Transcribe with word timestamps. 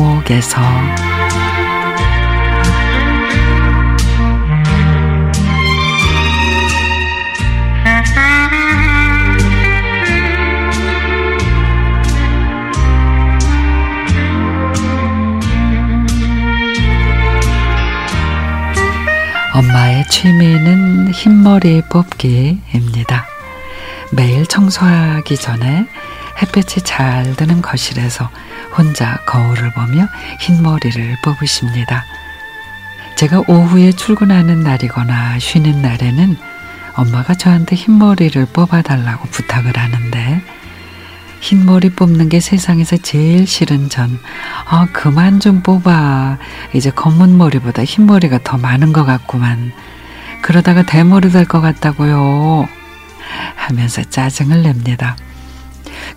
어머니께서 0.00 0.60
엄마의 19.52 20.06
취미는 20.08 21.10
흰머리 21.12 21.82
뽑기입니다. 21.90 23.39
매일 24.12 24.46
청소하기 24.46 25.36
전에 25.36 25.86
햇볕이 26.42 26.82
잘 26.82 27.34
드는 27.36 27.62
거실에서 27.62 28.30
혼자 28.76 29.16
거울을 29.26 29.72
보며 29.72 30.06
흰머리를 30.40 31.16
뽑으십니다. 31.22 32.04
제가 33.16 33.42
오후에 33.48 33.92
출근하는 33.92 34.62
날이거나 34.62 35.38
쉬는 35.38 35.82
날에는 35.82 36.36
엄마가 36.96 37.34
저한테 37.34 37.76
흰머리를 37.76 38.46
뽑아달라고 38.52 39.28
부탁을 39.28 39.76
하는데 39.76 40.42
흰머리 41.40 41.90
뽑는 41.90 42.28
게 42.28 42.38
세상에서 42.40 42.98
제일 42.98 43.46
싫은 43.46 43.88
전, 43.88 44.18
아, 44.66 44.86
그만 44.92 45.40
좀 45.40 45.62
뽑아. 45.62 46.38
이제 46.74 46.90
검은 46.90 47.38
머리보다 47.38 47.82
흰머리가 47.82 48.40
더 48.44 48.58
많은 48.58 48.92
것 48.92 49.04
같구만. 49.04 49.72
그러다가 50.42 50.82
대머리 50.82 51.30
될 51.30 51.46
것 51.46 51.60
같다고요. 51.60 52.68
하면서 53.70 54.02
짜증을 54.02 54.62
냅니다. 54.62 55.16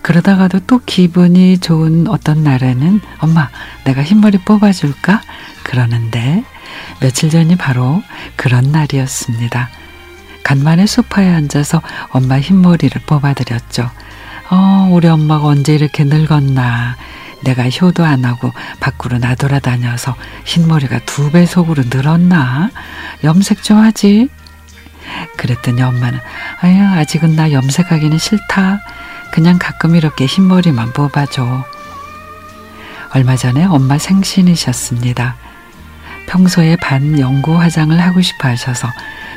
그러다가도 0.02 0.60
또 0.66 0.80
기분이 0.84 1.58
좋은 1.58 2.08
어떤 2.08 2.42
날에는 2.42 3.00
엄마, 3.18 3.48
내가 3.84 4.02
흰머리 4.02 4.38
뽑아줄까? 4.38 5.22
그러는데 5.62 6.44
며칠 7.00 7.30
전이 7.30 7.56
바로 7.56 8.02
그런 8.36 8.72
날이었습니다. 8.72 9.70
간만에 10.42 10.86
소파에 10.86 11.32
앉아서 11.32 11.80
엄마 12.10 12.38
흰머리를 12.38 13.00
뽑아드렸죠. 13.06 13.90
어, 14.50 14.88
우리 14.90 15.08
엄마가 15.08 15.46
언제 15.46 15.74
이렇게 15.74 16.04
늙었나. 16.04 16.96
내가 17.44 17.68
효도 17.68 18.04
안 18.04 18.24
하고 18.24 18.52
밖으로 18.80 19.18
나돌아다녀서 19.18 20.16
흰머리가 20.44 21.00
두 21.06 21.30
배속으로 21.30 21.84
늘었나? 21.90 22.70
염색 23.22 23.62
좀 23.62 23.78
하지. 23.78 24.28
그랬더니 25.36 25.82
엄마는 25.82 26.18
아유 26.60 26.82
아직은 26.82 27.36
나 27.36 27.52
염색하기는 27.52 28.18
싫다. 28.18 28.80
그냥 29.32 29.58
가끔 29.58 29.96
이렇게 29.96 30.26
흰머리만 30.26 30.92
뽑아줘. 30.92 31.64
얼마 33.12 33.36
전에 33.36 33.64
엄마 33.64 33.98
생신이셨습니다. 33.98 35.36
평소에 36.26 36.76
반 36.76 37.18
연구 37.18 37.60
화장을 37.60 37.98
하고 38.00 38.20
싶어 38.22 38.48
하셔서 38.48 38.88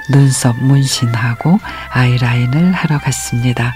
눈썹 0.09 0.57
문신하고 0.63 1.59
아이라인을 1.91 2.71
하러 2.73 2.97
갔습니다. 2.99 3.75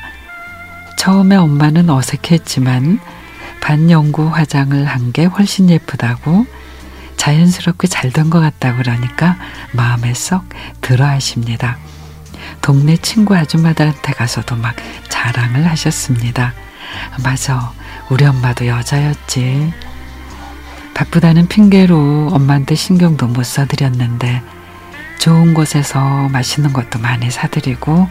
처음에 0.98 1.36
엄마는 1.36 1.89
어색했지만 1.89 3.00
반영구 3.61 4.30
화장을 4.30 4.86
한 4.86 5.11
게 5.11 5.26
훨씬 5.26 5.70
예쁘다고 5.70 6.45
자연스럽게 7.17 7.88
잘 7.88 8.11
된 8.11 8.30
것 8.30 8.39
같다고 8.39 8.78
그러니까 8.78 9.38
마음에 9.73 10.14
썩 10.14 10.45
들어 10.82 11.05
하십니다. 11.05 11.78
동네 12.62 12.98
친구 12.98 13.36
아줌마들한테 13.36 14.14
가서도 14.14 14.56
막 14.56 14.76
자랑을 15.10 15.67
하셨습니다. 15.67 16.54
맞아, 17.23 17.72
우리 18.10 18.26
엄마도 18.26 18.67
여자였지. 18.67 19.73
바쁘다는 20.94 21.48
핑계로 21.48 22.30
엄마한테 22.32 22.76
신경도 22.76 23.28
못 23.28 23.44
써드렸는데 23.44 24.42
좋은 25.20 25.54
곳에서 25.54 26.30
맛있는 26.30 26.73
것도 26.73 27.00
많이 27.00 27.32
사드리고 27.32 28.08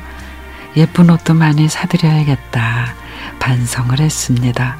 예쁜 0.77 1.11
옷도 1.11 1.35
많이 1.35 1.69
사드려야겠다 1.69 2.95
반성을 3.39 3.99
했습니다. 3.99 4.77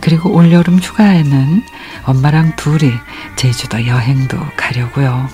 그리고 0.00 0.34
올여름 0.34 0.78
휴가에는 0.78 1.62
엄마랑 2.04 2.56
둘이 2.56 2.92
제주도 3.36 3.86
여행도 3.86 4.38
가려고요. 4.56 5.28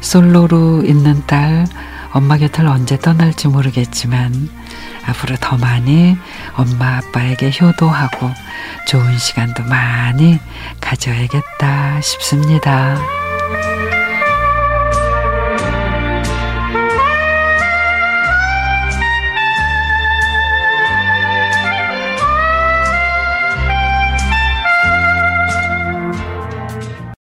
솔로로 0.00 0.84
있는 0.84 1.24
딸 1.26 1.66
엄마 2.14 2.38
곁을 2.38 2.68
언제 2.68 2.96
떠날지 2.96 3.48
모르겠지만 3.48 4.48
앞으로 5.04 5.36
더 5.40 5.56
많이 5.56 6.16
엄마 6.54 6.98
아빠에게 6.98 7.50
효도하고 7.60 8.30
좋은 8.86 9.18
시간도 9.18 9.64
많이 9.64 10.38
가져야겠다 10.80 12.00
싶습니다. 12.00 13.23